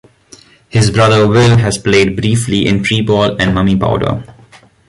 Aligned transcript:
His 0.69 0.89
brother 0.89 1.27
Ville 1.27 1.57
has 1.57 1.77
played 1.77 2.15
briefly 2.15 2.65
in 2.65 2.79
Treeball 2.79 3.39
and 3.39 3.55
Mummypowder. 3.55 4.23